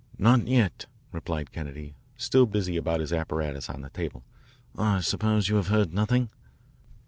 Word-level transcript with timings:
"Not 0.17 0.47
yet," 0.47 0.87
replied 1.11 1.51
Kennedy, 1.51 1.93
still 2.17 2.47
busy 2.47 2.75
about 2.75 3.01
his 3.01 3.13
apparatus 3.13 3.69
on 3.69 3.81
the 3.81 3.91
table. 3.91 4.23
"I 4.75 5.01
suppose 5.01 5.47
you 5.47 5.57
have 5.57 5.67
heard 5.67 5.93
nothing?" 5.93 6.31